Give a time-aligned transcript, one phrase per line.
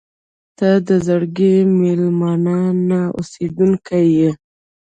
[0.57, 2.57] •ته د زړګي مېلمانه
[2.87, 4.31] نه، اوسېدونکې یې.